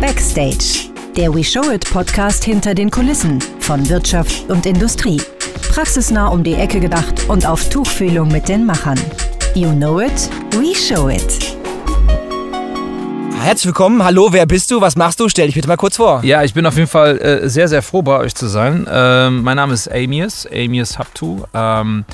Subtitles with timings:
[0.00, 5.20] Backstage, der We Show It Podcast hinter den Kulissen von Wirtschaft und Industrie.
[5.72, 8.98] Praxisnah um die Ecke gedacht und auf Tuchfühlung mit den Machern.
[9.56, 11.56] You know it, we show it.
[13.40, 14.00] Herzlich willkommen.
[14.04, 14.80] Hallo, wer bist du?
[14.80, 15.28] Was machst du?
[15.28, 16.22] Stell dich bitte mal kurz vor.
[16.22, 18.86] Ja, ich bin auf jeden Fall äh, sehr, sehr froh, bei euch zu sein.
[18.88, 21.42] Ähm, mein Name ist Amius, Amius Haptu.
[21.52, 22.04] Ähm,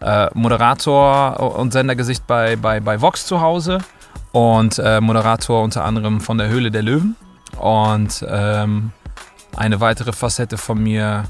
[0.00, 3.78] äh, Moderator und Sendergesicht bei, bei, bei Vox zu Hause
[4.32, 7.14] und äh, Moderator unter anderem von der Höhle der Löwen.
[7.56, 8.92] Und ähm,
[9.56, 11.24] eine weitere Facette von mir,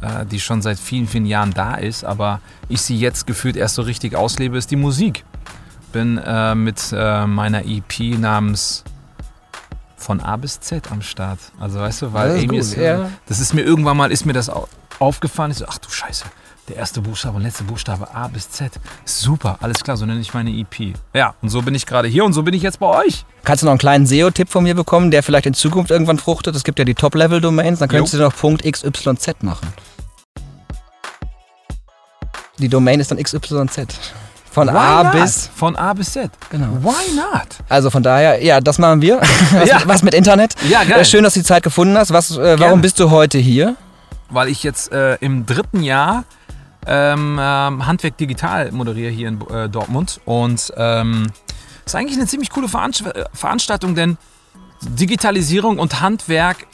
[0.00, 3.74] äh, die schon seit vielen, vielen Jahren da ist, aber ich sie jetzt gefühlt erst
[3.76, 5.24] so richtig auslebe, ist die Musik.
[5.92, 8.84] Bin äh, mit äh, meiner EP namens
[9.96, 11.38] von A bis Z am Start.
[11.60, 13.10] Also weißt du, weil Das ist Amy gut, ist, ja.
[13.26, 15.50] das ist mir irgendwann mal ist mir das au- aufgefallen.
[15.50, 16.24] Ich so, ach du Scheiße,
[16.68, 18.72] der erste Buchstabe und letzte Buchstabe A bis Z.
[19.04, 20.94] Super, alles klar, so nenne ich meine EP.
[21.14, 23.24] Ja, und so bin ich gerade hier und so bin ich jetzt bei euch.
[23.44, 26.54] Kannst du noch einen kleinen SEO-Tipp von mir bekommen, der vielleicht in Zukunft irgendwann fruchtet?
[26.56, 28.18] Es gibt ja die Top-Level-Domains, dann könntest Jo.
[28.20, 29.68] du noch Punkt .xyz machen.
[32.58, 33.86] Die Domain ist dann XYZ.
[34.50, 35.12] Von Why A not?
[35.12, 35.48] bis.
[35.54, 36.30] Von A bis Z.
[36.50, 36.66] Genau.
[36.82, 37.46] Why not?
[37.68, 39.20] Also von daher, ja, das machen wir.
[39.52, 39.82] Was, Ja.
[39.84, 40.54] was mit Internet.
[40.68, 41.00] Ja, geil.
[41.00, 42.12] Äh, Schön, dass du die Zeit gefunden hast.
[42.12, 43.76] Was, äh, warum bist du heute hier?
[44.30, 46.24] Weil ich jetzt äh, im dritten Jahr
[46.88, 50.20] ähm, ähm, Handwerk Digital moderiere hier in äh, Dortmund.
[50.24, 51.26] Und ähm,
[51.84, 54.16] ist eigentlich eine ziemlich coole äh, Veranstaltung, denn
[54.82, 56.66] Digitalisierung und Handwerk,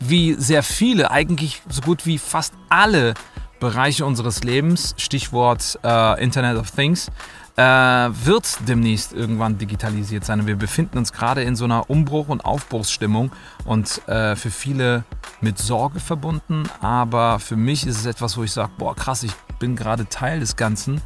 [0.00, 3.14] wie sehr viele, eigentlich so gut wie fast alle
[3.60, 7.10] Bereiche unseres Lebens, Stichwort äh, Internet of Things,
[7.56, 10.40] äh, wird demnächst irgendwann digitalisiert sein.
[10.40, 13.32] Und wir befinden uns gerade in so einer Umbruch- und Aufbruchsstimmung
[13.64, 15.04] und äh, für viele
[15.40, 16.68] mit Sorge verbunden.
[16.80, 20.38] Aber für mich ist es etwas, wo ich sage, boah krass, ich bin gerade Teil
[20.38, 21.00] des Ganzen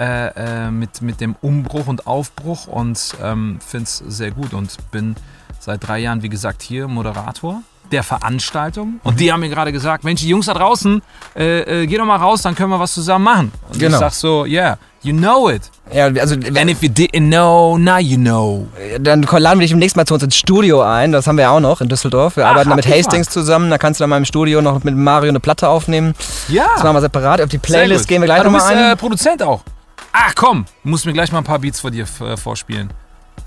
[0.00, 4.76] äh, äh, mit, mit dem Umbruch und Aufbruch und ähm, finde es sehr gut und
[4.90, 5.14] bin
[5.60, 9.00] seit drei Jahren, wie gesagt, hier Moderator der Veranstaltung.
[9.04, 11.02] Und die haben mir gerade gesagt, Mensch, die Jungs da draußen,
[11.36, 13.52] äh, äh, geh doch mal raus, dann können wir was zusammen machen.
[13.70, 13.94] Und Genau.
[13.94, 15.62] ich sag so, yeah, you know it.
[15.92, 18.66] Ja, also And if you didn't know, now you know.
[19.00, 21.12] dann laden wir dich demnächst mal zu uns ins Studio ein.
[21.12, 22.36] Das haben wir ja auch noch in Düsseldorf.
[22.36, 22.86] Wir Ach, arbeiten da mit.
[22.88, 23.68] Hastings zusammen.
[23.70, 26.14] Da kannst du dann mal im Studio noch mit Mario eine Platte aufnehmen.
[26.48, 26.66] Ja.
[26.74, 27.40] Das machen wir separat.
[27.42, 28.92] Auf die Playlist gehen wir gleich Ah, du nochmal bist ein.
[28.92, 29.62] äh, Produzent auch.
[30.12, 32.90] Ach komm, musst mir gleich mal ein paar Beats vor dir äh, vorspielen.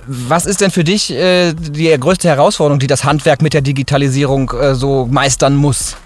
[0.07, 4.51] Was ist denn für dich äh, die größte Herausforderung, die das Handwerk mit der Digitalisierung
[4.51, 5.97] äh, so meistern muss?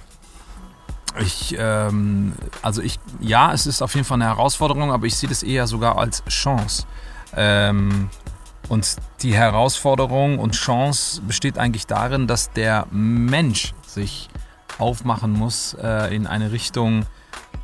[1.21, 5.27] Ich, ähm, also ich, ja, es ist auf jeden Fall eine Herausforderung, aber ich sehe
[5.27, 6.85] das eher sogar als Chance.
[7.35, 8.09] Ähm,
[8.69, 14.29] und die Herausforderung und Chance besteht eigentlich darin, dass der Mensch sich
[14.77, 17.05] aufmachen muss äh, in eine Richtung,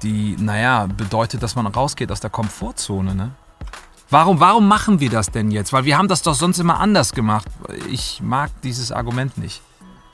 [0.01, 3.15] die, naja, bedeutet, dass man rausgeht aus der Komfortzone.
[3.15, 3.31] Ne?
[4.09, 5.73] Warum, warum machen wir das denn jetzt?
[5.73, 7.47] Weil wir haben das doch sonst immer anders gemacht.
[7.91, 9.61] Ich mag dieses Argument nicht.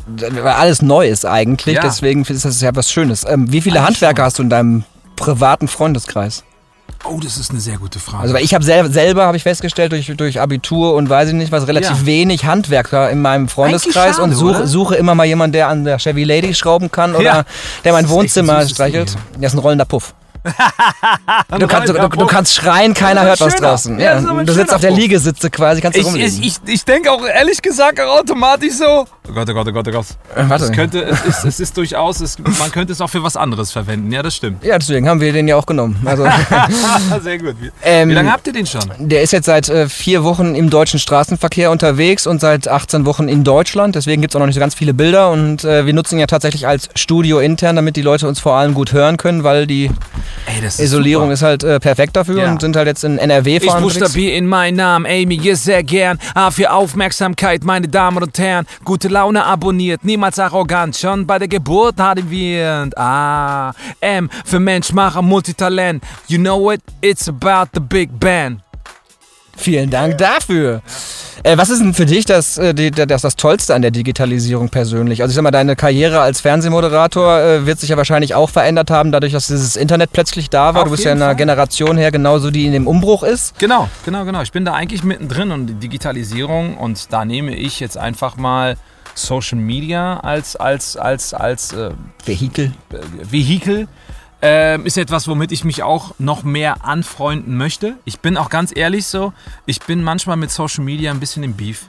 [0.08, 1.82] Weil alles neu ist eigentlich, Ja.
[1.84, 3.26] deswegen ist das ja was Schönes.
[3.28, 4.26] Ähm, wie viele Eigentlich Handwerker schon.
[4.26, 4.84] hast du in deinem
[5.16, 6.44] privaten Freundeskreis?
[7.04, 8.24] Oh, das ist eine sehr gute Frage.
[8.24, 11.34] Also weil ich habe selber, selber habe ich festgestellt durch, durch Abitur und weiß ich
[11.36, 12.06] nicht was relativ Ja.
[12.06, 15.98] wenig Handwerker in meinem Freundeskreis schade, und suche, suche immer mal jemanden, der an der
[16.00, 17.44] Chevy Lady schrauben kann oder Ja.
[17.84, 19.16] der mein Wohnzimmer streichelt.
[19.38, 20.14] Der ist ein rollender Puff.
[21.60, 24.00] Du kannst, du, du kannst schreien, keiner hört was draußen.
[24.00, 24.92] Ja, du sitzt auf der.
[24.92, 26.28] Liegesitze quasi, kannst du Ich, rumliegen.
[26.28, 29.06] ich, ich, ich denke auch ehrlich gesagt auch automatisch so.
[29.30, 30.06] Oh Gott, oh Gott, oh Gott, oh Gott.
[30.36, 30.66] Äh, warte.
[30.66, 33.72] Es, könnte, es, ist, es ist durchaus, es, man könnte es auch für was anderes
[33.72, 34.12] verwenden.
[34.12, 34.64] Ja, das stimmt.
[34.64, 36.02] ja, deswegen haben wir den ja auch genommen.
[36.06, 36.26] Also,
[37.24, 37.56] Sehr gut.
[37.62, 38.82] Wie, Ähm, wie lange habt ihr den schon?
[38.98, 43.28] der ist jetzt seit äh, vier Wochen im deutschen Straßenverkehr unterwegs und seit 18 Wochen
[43.28, 43.96] in Deutschland.
[43.96, 45.30] Deswegen gibt es auch noch nicht so ganz viele Bilder.
[45.32, 48.56] Und äh, wir nutzen ihn ja tatsächlich als Studio intern, damit die Leute uns vor
[48.56, 49.90] allem gut hören können, weil die
[50.48, 51.34] Ey, das Isolierung super.
[51.34, 52.52] ist halt äh, perfekt dafür Ja.
[52.52, 54.00] und sind halt jetzt in NRW Ich allem unterwegs.
[54.00, 56.18] buchstabiere in meinen Namen Amy, ihr sehr gern.
[56.34, 58.66] A für Aufmerksamkeit, meine Damen und Herren.
[58.84, 60.96] Gute Laune abonniert, niemals arrogant.
[60.98, 62.90] Schon bei der Geburt hatten wir.
[62.96, 66.04] A, M für Menschmacher, Multitalent.
[66.28, 68.62] You know it, it's about the Big Band.
[69.56, 70.82] Vielen Dank dafür.
[71.44, 75.22] Äh, was ist denn für dich das, äh, das, das Tollste an der Digitalisierung persönlich?
[75.22, 78.92] Also ich sag mal, deine Karriere als Fernsehmoderator äh, wird sich ja wahrscheinlich auch verändert
[78.92, 80.82] haben, dadurch, dass dieses Internet plötzlich da war.
[80.82, 81.36] Auf du bist ja in einer Fall.
[81.36, 83.58] Generation her genauso, die in dem Umbruch ist.
[83.60, 84.42] Genau, genau, genau.
[84.42, 88.78] Ich bin da eigentlich mittendrin und die Digitalisierung und da nehme ich jetzt einfach mal
[89.16, 91.92] Social Media als, als, als, als äh,
[92.26, 92.72] Vehikel.
[93.22, 93.88] Vehikel.
[94.44, 97.98] Ähm, ist etwas, womit ich mich auch noch mehr anfreunden möchte.
[98.06, 99.34] Ich bin auch ganz ehrlich so,
[99.68, 101.88] ich bin manchmal mit Social Media ein bisschen im Beef.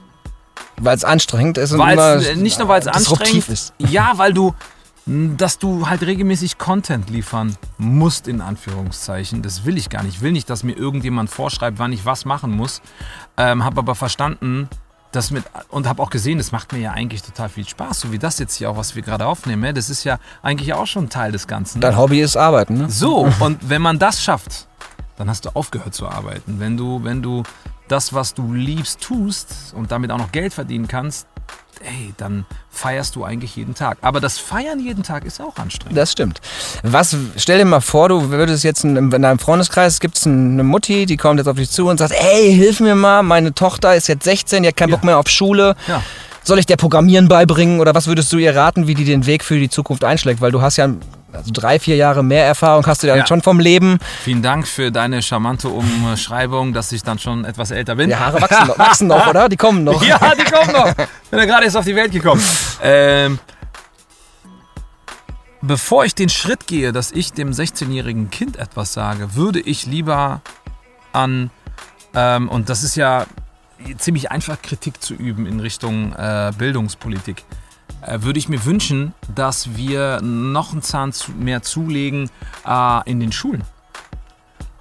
[0.77, 3.73] Weil es anstrengend ist und Weil immer es, nicht nur weil es anstrengend ist.
[3.79, 4.53] Ja, weil du,
[5.05, 9.41] dass du halt regelmäßig Content liefern musst, in Anführungszeichen.
[9.41, 10.17] Das will ich gar nicht.
[10.17, 12.81] Ich will nicht, dass mir irgendjemand vorschreibt, wann ich was machen muss.
[13.35, 14.69] Ähm, Habe aber verstanden,
[15.15, 18.11] das mit und habe auch gesehen, das macht mir ja eigentlich total viel Spaß, so
[18.11, 19.63] wie das jetzt hier auch, was wir gerade aufnehmen.
[19.63, 21.79] Ja, das ist ja eigentlich auch schon Teil des Ganzen.
[21.81, 22.89] Dein Hobby ist Arbeiten, ne?
[22.89, 24.67] So, und wenn man das schafft,
[25.15, 26.59] dann hast du aufgehört zu arbeiten.
[26.59, 27.43] Wenn du, wenn du
[27.87, 31.27] das, was du liebst, tust und damit auch noch Geld verdienen kannst,
[31.81, 33.97] ey, dann feierst du eigentlich jeden Tag.
[34.01, 35.97] Aber das Feiern jeden Tag ist auch anstrengend.
[35.97, 36.41] Das stimmt.
[36.83, 40.63] Was, stell dir mal vor, du würdest jetzt in, in deinem Freundeskreis, gibt es eine
[40.63, 43.95] Mutti, die kommt jetzt auf dich zu und sagt, ey, hilf mir mal, meine Tochter
[43.95, 44.95] ist jetzt 16, die hat keinen Ja.
[44.95, 45.75] Bock mehr auf Schule.
[45.87, 46.01] Ja.
[46.45, 49.43] Soll ich der Programmieren beibringen oder was würdest du ihr raten, wie die den Weg
[49.45, 50.41] für die Zukunft einschlägt?
[50.41, 50.89] Weil du hast ja
[51.31, 53.25] also drei, vier Jahre mehr Erfahrung, hast du ja, Ja.
[53.25, 53.97] schon vom Leben.
[54.23, 58.09] Vielen Dank für deine charmante Umschreibung, dass ich dann schon etwas älter bin.
[58.09, 59.49] Die Haare wachsen noch, wachsen noch oder?
[59.49, 60.03] Die kommen noch.
[60.05, 60.93] Ja, die kommen noch.
[61.33, 62.43] Bin ja gerade erst auf die Welt gekommen.
[62.83, 63.39] Ähm,
[65.63, 70.43] bevor ich den Schritt gehe, dass ich dem 16-jährigen Kind etwas sage, würde ich lieber
[71.11, 71.49] an,
[72.13, 73.25] ähm, und das ist ja
[73.97, 77.43] ziemlich einfach, Kritik zu üben in Richtung äh, Bildungspolitik,
[78.01, 82.29] äh, würde ich mir wünschen, dass wir noch einen Zahn zu, mehr zulegen
[82.63, 83.63] äh, in den Schulen.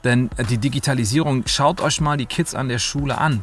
[0.04, 3.43] Denn äh, die Digitalisierung, schaut euch mal die Kids an der Schule an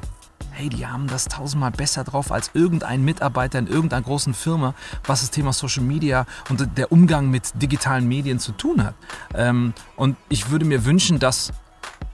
[0.60, 4.76] hey, die haben das tausendmal besser drauf als irgendein Mitarbeiter in irgendeiner großen Firma,
[5.06, 8.94] was das Thema Social Media und der Umgang mit digitalen Medien zu tun hat.
[9.34, 11.54] Ähm, und ich würde mir wünschen, dass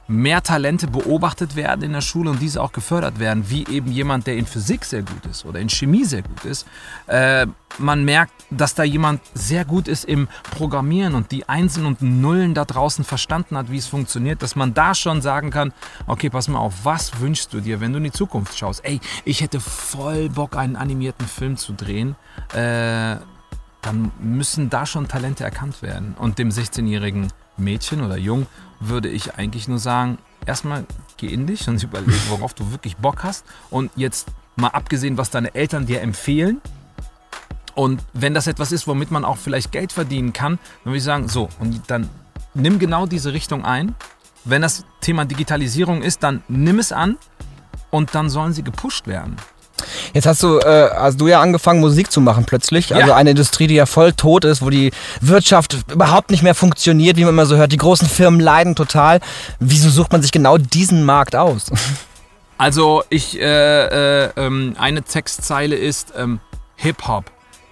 [0.07, 4.27] mehr Talente beobachtet werden in der Schule und diese auch gefördert werden, wie eben jemand,
[4.27, 6.65] der in Physik sehr gut ist oder in Chemie sehr gut ist.
[7.07, 7.47] Äh,
[7.77, 12.53] man merkt, dass da jemand sehr gut ist im Programmieren und die Einsen und Nullen
[12.53, 15.73] da draußen verstanden hat, wie es funktioniert, dass man da schon sagen kann,
[16.07, 18.85] okay, pass mal auf, was wünschst du dir, wenn du in die Zukunft schaust?
[18.85, 22.15] Ey, ich hätte voll Bock, einen animierten Film zu drehen.
[22.53, 23.17] Äh,
[23.81, 26.15] dann müssen da schon Talente erkannt werden.
[26.17, 28.47] Und dem 16-jährigen Mädchen oder Jung
[28.79, 30.85] würde ich eigentlich nur sagen, erstmal
[31.17, 33.45] geh in dich und überleg, worauf du wirklich Bock hast.
[33.69, 36.61] Und jetzt mal abgesehen, was deine Eltern dir empfehlen.
[37.73, 41.03] Und wenn das etwas ist, womit man auch vielleicht Geld verdienen kann, dann würde ich
[41.03, 42.09] sagen, so, und dann
[42.53, 43.95] nimm genau diese Richtung ein.
[44.45, 47.17] Wenn das Thema Digitalisierung ist, dann nimm es an
[47.89, 49.35] und dann sollen sie gepusht werden.
[50.15, 52.89] Jetzt hast du, äh, hast du ja angefangen, Musik zu machen plötzlich.
[52.89, 52.95] Ja.
[52.95, 57.17] Also eine Industrie, die ja voll tot ist, wo die Wirtschaft überhaupt nicht mehr funktioniert,
[57.17, 57.73] wie man immer so hört.
[57.73, 59.19] Die großen Firmen leiden total.
[59.59, 61.69] Wieso sucht man sich genau diesen Markt aus?
[62.57, 66.39] Also ich, äh, äh, ähm, eine Textzeile ist ähm,
[66.77, 67.25] Hip-Hop,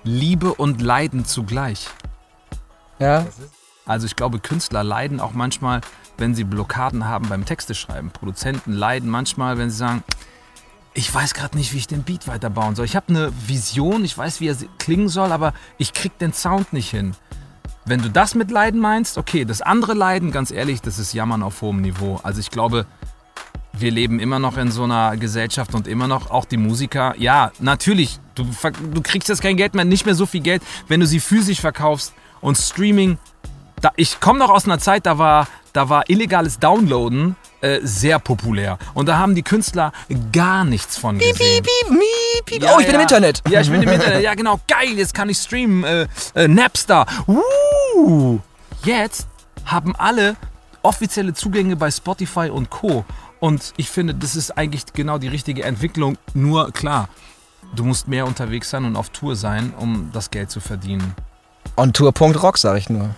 [0.03, 1.87] Liebe und Leiden zugleich.
[2.99, 3.25] Ja.
[3.85, 5.79] Also ich glaube, Künstler leiden auch manchmal,
[6.17, 8.11] wenn sie Blockaden haben beim Texteschreiben.
[8.11, 10.03] Produzenten leiden manchmal, wenn sie sagen,
[10.93, 12.85] ich weiß gerade nicht, wie ich den Beat weiterbauen soll.
[12.85, 16.73] Ich habe eine Vision, ich weiß, wie er klingen soll, aber ich krieg den Sound
[16.73, 17.15] nicht hin.
[17.85, 21.43] Wenn du das mit Leiden meinst, okay, das andere Leiden, ganz ehrlich, das ist Jammern
[21.43, 22.19] auf hohem Niveau.
[22.23, 22.85] Also ich glaube,
[23.73, 27.15] wir leben immer noch in so einer Gesellschaft und immer noch auch die Musiker.
[27.17, 28.45] Ja, natürlich, du,
[28.93, 31.59] du kriegst jetzt kein Geld mehr, nicht mehr so viel Geld, wenn du sie physisch
[31.59, 33.17] verkaufst und Streaming.
[33.81, 38.19] Da, ich komme noch aus einer Zeit, da war, da war illegales Downloaden äh, sehr
[38.19, 38.77] populär.
[38.93, 39.93] Und da haben die Künstler
[40.33, 41.35] gar nichts von gesehen.
[41.35, 42.63] Piep, piep, miep, piep.
[42.63, 42.99] Ja, oh, ich bin ja.
[42.99, 43.41] im Internet.
[43.49, 44.21] Ja, ich bin im Internet.
[44.21, 44.59] Ja, genau.
[44.67, 45.83] Geil, jetzt kann ich streamen.
[45.83, 47.05] Äh, äh, Napster.
[47.25, 48.39] Uh.
[48.83, 49.27] Jetzt
[49.65, 50.35] haben alle
[50.81, 53.05] offizielle Zugänge bei Spotify und Co.
[53.39, 56.17] Und ich finde, das ist eigentlich genau die richtige Entwicklung.
[56.33, 57.07] Nur klar,
[57.75, 61.15] du musst mehr unterwegs sein und auf Tour sein, um das Geld zu verdienen.
[61.77, 63.11] On Tour.rock, sag ich nur.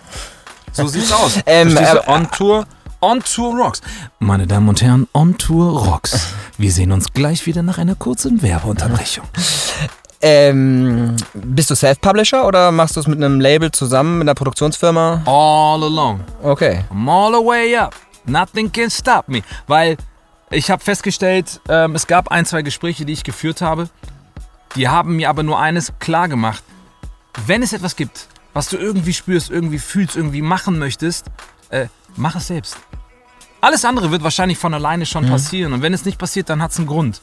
[0.72, 1.40] So sieht's aus.
[1.46, 2.66] Ähm, äh, on Tour.
[3.00, 3.82] On Tour Rocks.
[4.20, 6.32] Meine Damen und Herren, On Tour Rocks.
[6.56, 9.24] Wir sehen uns gleich wieder nach einer kurzen Werbeunterbrechung.
[10.22, 15.22] Ähm, bist du Self-Publisher oder machst du es mit einem Label zusammen, mit einer Produktionsfirma?
[15.26, 16.20] All alone.
[16.42, 16.84] Okay.
[16.90, 17.94] I'm all the way up.
[18.24, 19.42] Nothing can stop me.
[19.66, 19.98] Weil
[20.50, 23.90] ich habe festgestellt, ähm, es gab ein, zwei Gespräche, die ich geführt habe.
[24.74, 26.64] Die haben mir aber nur eines klar gemacht.
[27.44, 31.26] Wenn es etwas gibt, was du irgendwie spürst, irgendwie fühlst, irgendwie machen möchtest,
[31.70, 32.76] äh, mach es selbst.
[33.60, 35.72] Alles andere wird wahrscheinlich von alleine schon passieren.
[35.72, 37.20] Und wenn es nicht passiert, dann hat es einen Grund.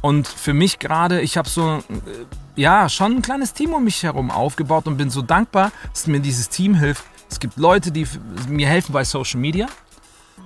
[0.00, 1.82] Und für mich gerade, ich habe so, äh,
[2.56, 6.20] ja, schon ein kleines Team um mich herum aufgebaut und bin so dankbar, dass mir
[6.20, 7.04] dieses Team hilft.
[7.30, 8.06] Es gibt Leute, die
[8.48, 9.66] mir helfen bei Social Media.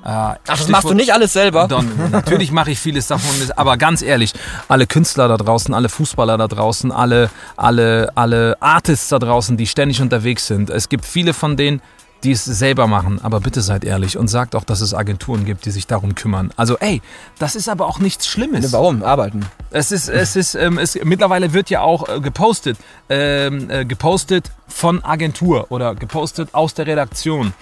[0.05, 1.67] Äh, Ach, das machst du nicht alles selber?
[1.67, 4.35] Don, natürlich mache ich vieles davon, aber ganz ehrlich,
[4.69, 9.67] alle Künstler da draußen, alle Fußballer da draußen, alle, alle, alle Artists da draußen, die
[9.67, 10.71] ständig unterwegs sind.
[10.71, 11.83] Es gibt viele von denen,
[12.25, 13.21] die es selber machen.
[13.23, 16.53] Aber bitte seid ehrlich und sagt auch, dass es Agenturen gibt, die sich darum kümmern.
[16.57, 17.03] Also, ey,
[17.39, 18.73] das ist aber auch nichts Schlimmes.
[18.73, 19.03] Warum?
[19.03, 19.47] Arbeiten.
[19.71, 24.51] Es ist, es ist, ähm, es, mittlerweile wird ja auch äh, gepostet, ähm, äh, gepostet
[24.69, 27.53] von Agentur oder gepostet aus der Redaktion.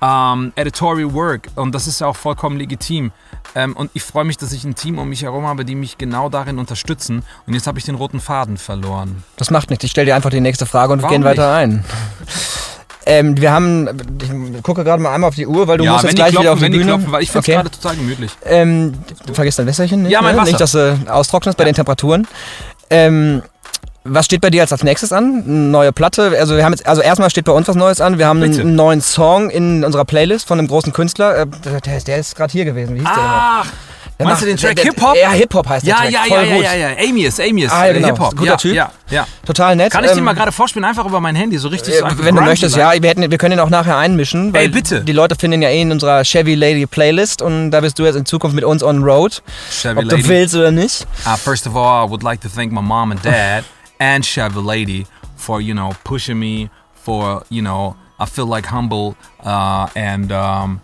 [0.00, 3.12] Ähm, Editorial Work und das ist ja auch vollkommen legitim.
[3.54, 5.96] Ähm, und ich freue mich, dass ich ein Team um mich herum habe, die mich
[5.96, 7.22] genau darin unterstützen.
[7.46, 9.22] Und jetzt habe ich den roten Faden verloren.
[9.36, 9.84] Das macht nichts.
[9.84, 11.84] Ich stelle dir einfach die nächste Frage und wir gehen weiter ein.
[13.06, 13.88] Ähm, wir haben,
[14.56, 16.30] ich gucke gerade mal einmal auf die Uhr, weil du ja, musst jetzt die gleich
[16.30, 16.90] klopfen, wieder auf die wenn die Bühne.
[16.92, 17.54] klopfen, weil ich finde es Okay.
[17.56, 18.30] gerade total gemütlich.
[18.46, 18.94] Ähm,
[19.26, 20.40] du vergisst dein Wässerchen nicht, Ja, mein ne?
[20.40, 20.50] Wasser.
[20.50, 22.26] nicht, dass du austrocknest bei den Temperaturen.
[22.90, 23.42] Ähm,
[24.04, 25.44] was steht bei dir jetzt als nächstes an?
[25.46, 26.34] Eine neue Platte?
[26.38, 28.18] Also wir haben jetzt, also erstmal steht bei uns was Neues an.
[28.18, 28.62] Wir haben einen, Bitte.
[28.62, 31.36] einen neuen Song in unserer Playlist von einem großen Künstler.
[31.38, 31.46] Äh,
[31.84, 32.94] der, der ist gerade hier gewesen.
[32.94, 33.70] Wie hieß der denn?
[34.16, 35.16] Der meinst du den Track Hip-Hop?
[35.16, 36.12] Ja, Hip-Hop heißt ja, der Track.
[36.12, 36.64] ja, Voll ja, ja, gut.
[36.64, 37.08] ja, ja.
[37.08, 38.06] Amius, Amius, Ah, ja, äh, genau.
[38.08, 38.36] Hip-Hop.
[38.36, 38.74] Guter ja, Typ.
[38.74, 39.26] Ja, ja.
[39.44, 39.92] Total nett.
[39.92, 42.24] Kann ich dir Ähm, mal gerade vorspielen, einfach über mein Handy, so richtig Äh, so
[42.24, 42.92] Wenn du möchtest, ja.
[43.02, 45.00] Wir, hätten, wir können ihn auch nachher einmischen, weil Ey, bitte.
[45.02, 48.14] die Leute finden ja eh in unserer Chevy Lady Playlist und da bist du jetzt
[48.14, 50.28] in Zukunft mit uns on road, Chevy ob du Lady.
[50.28, 51.06] willst oder nicht.
[51.26, 53.64] Uh, first of all, I would like to thank my mom and dad
[53.98, 55.06] and Chevy Lady
[55.36, 56.70] for, you know, pushing me,
[57.04, 60.80] for, you know, I feel like humble uh, and um,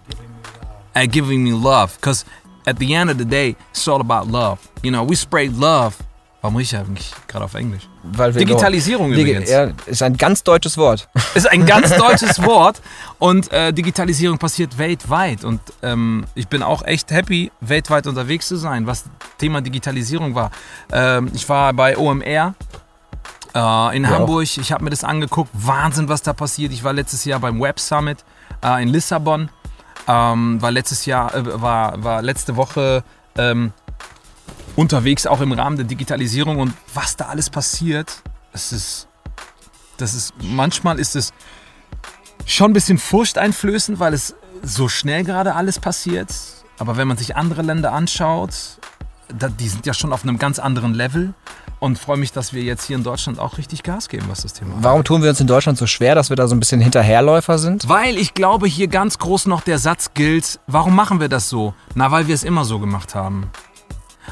[0.97, 1.95] and giving me love.
[1.97, 2.25] Because
[2.67, 4.59] at the end of the day, it's all about love.
[4.83, 5.97] You know, we spray love.
[6.43, 7.87] Warum muss ich eigentlich gerade auf Englisch?
[8.03, 9.51] Digitalisierung Digi übrigens.
[9.51, 11.07] Ja, ist ein ganz deutsches Wort.
[11.35, 12.81] ist ein ganz deutsches Wort
[13.19, 18.57] und äh, Digitalisierung passiert weltweit und ähm, ich bin auch echt happy, weltweit unterwegs zu
[18.57, 19.05] sein, was
[19.37, 20.51] Thema Digitalisierung war.
[20.91, 22.55] Ähm, ich war bei OMR
[23.55, 26.73] äh, in Ja, Hamburg, ich habe mir das angeguckt, Wahnsinn, was da passiert.
[26.73, 28.25] Ich war letztes Jahr beim Web Summit
[28.65, 29.51] äh, in Lissabon,
[30.11, 33.05] ähm, war letztes Jahr, äh, war, war letzte Woche
[33.39, 33.73] ähm,
[34.75, 39.07] unterwegs auch im Rahmen der Digitalisierung und was da alles passiert, das ist,
[39.99, 41.33] das ist, manchmal ist es
[42.45, 46.35] schon ein bisschen furchteinflößend, weil es so schnell gerade alles passiert.
[46.79, 48.79] Aber wenn man sich andere Länder anschaut,
[49.33, 51.35] die sind ja schon auf einem ganz anderen Level
[51.79, 54.53] und freue mich, dass wir jetzt hier in Deutschland auch richtig Gas geben, was das
[54.53, 56.81] Thema Warum tun wir uns in Deutschland so schwer, dass wir da so ein bisschen
[56.81, 57.89] Hinterherläufer sind?
[57.89, 61.75] Weil ich glaube, hier ganz groß noch der Satz gilt, warum machen wir das so?
[61.95, 63.51] Na, weil wir es immer so gemacht haben.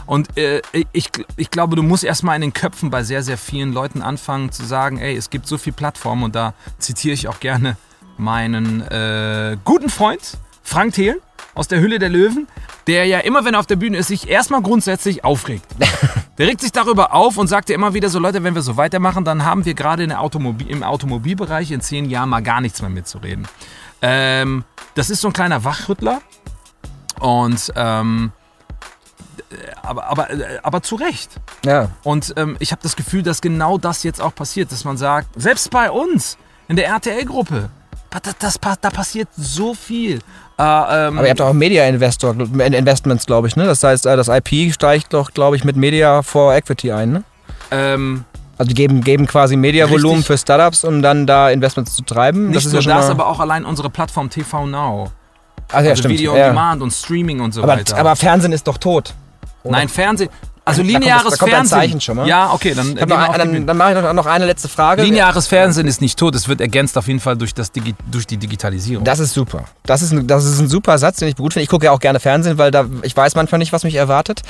[0.06, 0.62] Und äh,
[0.92, 4.52] ich, ich glaube, du musst erstmal in den Köpfen bei sehr, sehr vielen Leuten anfangen
[4.52, 7.76] zu sagen, ey, es gibt so viele Plattformen und da zitiere ich auch gerne
[8.16, 10.38] meinen äh, guten Freund
[10.68, 11.16] Frank Thelen
[11.54, 12.46] aus der Hülle der Löwen,
[12.86, 15.66] der ja immer, wenn er auf der Bühne ist, sich erstmal grundsätzlich aufregt.
[16.38, 18.76] Der regt sich darüber auf und sagt ja immer wieder so, Leute, wenn wir so
[18.76, 22.60] weitermachen, dann haben wir gerade in der Automobil, im Automobilbereich in zehn Jahren mal gar
[22.60, 23.48] nichts mehr mitzureden.
[24.02, 24.62] Ähm,
[24.94, 26.22] das ist so ein kleiner Wachrüttler
[27.18, 28.30] und ähm,
[29.82, 31.30] aber, aber, äh, aber zu Recht.
[31.64, 31.90] Ja.
[32.04, 35.28] Und ähm, ich habe das Gefühl, dass genau das jetzt auch passiert, dass man sagt,
[35.34, 37.70] selbst bei uns in der RTL-Gruppe,
[38.10, 40.14] das, das, pa- da passiert so viel.
[40.58, 43.66] Äh, ähm, Aber ihr habt auch Media Investor, Investments, glaube ich, ne?
[43.66, 47.22] Das heißt, äh, das IP steigt doch, glaube ich, mit Media for Equity ein, ne?
[47.70, 48.24] ähm,
[48.56, 52.48] Also die geben, geben quasi Mediavolumen für Startups, um dann da Investments zu treiben.
[52.48, 55.10] nicht ist nur ja das, aber auch allein unsere Plattform TV Now.
[55.70, 56.14] Ach ja, also stimmt.
[56.14, 56.48] Video on ja.
[56.48, 57.96] Demand und Streaming und so aber, weiter.
[57.98, 59.14] aber Fernsehen ist doch tot.
[59.62, 59.72] oder?
[59.76, 60.30] Nein, Fernsehen.
[60.68, 61.78] Also Da kommt das- lineares da kommt ein Fernsehen.
[61.78, 62.28] Zeichen schon mal.
[62.28, 63.66] Ja, okay, dann, äh, dann, Bühne.
[63.66, 65.02] dann mache ich noch, noch eine letzte Frage.
[65.02, 68.26] Lineares Fernsehen ist nicht tot, es wird ergänzt auf jeden Fall durch, das Digi durch
[68.26, 69.04] die Digitalisierung.
[69.04, 69.64] Das ist super.
[69.84, 71.64] Das ist, ein, das ist ein super Satz, den ich gut finde.
[71.64, 74.42] Ich gucke ja auch gerne Fernsehen, weil da ich weiß manchmal nicht, was mich erwartet.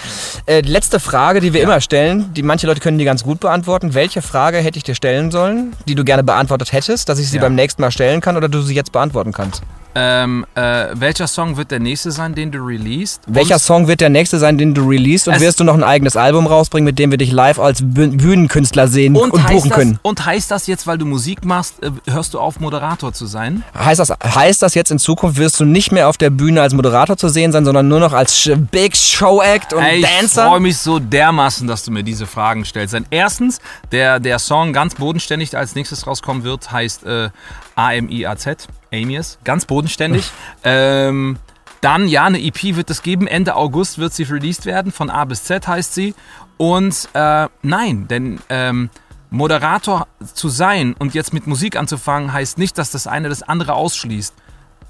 [0.47, 3.95] Äh, letzte Frage, die wir immer stellen, die manche Leute können die ganz gut beantworten.
[3.95, 7.37] Welche Frage hätte ich dir stellen sollen, die du gerne beantwortet hättest, dass ich sie
[7.37, 7.43] Ja.
[7.43, 9.63] beim nächsten Mal stellen kann oder du sie jetzt beantworten kannst?
[9.95, 13.21] Ähm, äh, welcher Song wird der nächste sein, den du released?
[13.27, 15.75] Welcher Und- Song wird der nächste sein, den du releast und Es- wirst du noch
[15.75, 19.47] ein eigenes Album rausbringen, mit dem wir dich live als Bü- Bühnenkünstler sehen und, und,
[19.47, 19.99] buchen das, können?
[20.03, 23.65] und heißt das jetzt, weil du Musik machst, äh, hörst du auf, Moderator zu sein?
[23.79, 26.75] Heißt das, heißt das jetzt in Zukunft wirst du nicht mehr auf der Bühne als
[26.75, 30.47] Moderator zu sehen sein, sondern nur noch als Big Show Act und Ey, ich Dancer?
[30.49, 32.95] freue mich so dermaßen, dass du mir diese Fragen stellst.
[32.95, 33.61] Denn erstens,
[33.93, 37.31] der, der Song ganz bodenständig, der als nächstes rauskommen wird, heißt äh,
[37.75, 40.31] A-M-I-A-Z, Amius, ganz bodenständig.
[40.65, 41.39] ähm,
[41.81, 43.27] dann, ja, eine EP wird es geben.
[43.27, 44.93] Ende August wird sie released werden.
[44.93, 46.15] Von A bis Z heißt sie.
[46.57, 48.91] Und äh, nein, denn ähm,
[49.31, 53.75] Moderator zu sein und jetzt mit Musik anzufangen, heißt nicht, dass das eine das andere
[53.75, 54.35] ausschließt.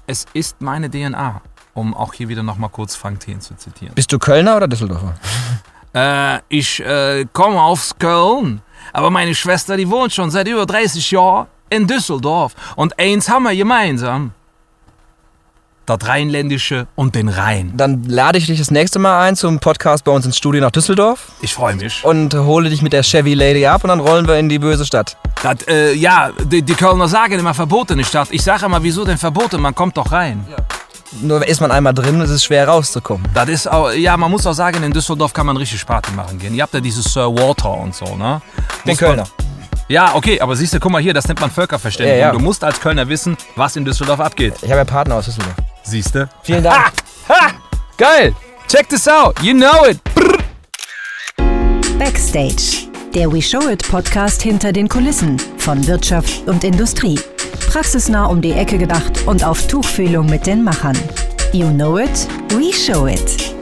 [0.07, 1.41] Es ist meine DNA,
[1.75, 3.93] um auch hier wieder nochmal kurz Frank Thien zu zitieren.
[3.93, 5.15] Bist du Kölner oder Düsseldorfer?
[5.93, 8.61] Äh, ich äh, komme aus Köln,
[8.93, 12.53] aber meine Schwester, die wohnt schon seit über 30 Jahren in Düsseldorf.
[12.75, 14.31] Und eins haben wir gemeinsam.
[15.85, 17.73] Das Rheinländische und den Rhein.
[17.75, 20.69] Dann lade ich dich das nächste Mal ein zum Podcast bei uns ins Studio nach
[20.69, 22.05] Düsseldorf Ich freue mich.
[22.05, 24.85] und hole dich mit der Chevy Lady ab und dann rollen wir in die böse
[24.85, 25.17] Stadt.
[25.41, 28.27] Das, äh, ja, die, die Kölner sagen immer verbotene Stadt.
[28.29, 29.59] Ich sage immer, wieso denn verboten?
[29.61, 30.45] Man kommt doch rein.
[31.23, 33.25] Nur ist man einmal drin, ist es schwer rauszukommen.
[33.33, 36.37] Das ist auch, ja, man muss auch sagen, in Düsseldorf kann man richtig Party machen
[36.37, 36.53] gehen.
[36.53, 38.43] Ihr habt ja dieses äh, Water und so, ne?
[38.85, 39.23] Den Muss man- Kölner.
[39.89, 42.19] Ja, okay, aber siehst du, guck mal hier, das nennt man Völkerverständigung.
[42.19, 42.31] Ja, ja.
[42.31, 44.53] Du musst als Kölner wissen, was in Düsseldorf abgeht.
[44.61, 45.55] Ich habe ja Partner aus Düsseldorf.
[45.81, 46.29] Siehst du?
[46.43, 46.91] Vielen Dank.
[47.27, 47.47] Ha!
[47.97, 48.35] Geil!
[48.67, 49.41] Check this out!
[49.41, 49.99] You know it!
[51.97, 52.87] Backstage.
[53.15, 57.19] Der We Show It Podcast hinter den Kulissen von Wirtschaft und Industrie.
[57.71, 60.97] Praxisnah um die Ecke gedacht und auf Tuchfühlung mit den Machern.
[61.51, 63.55] You know it, we show it.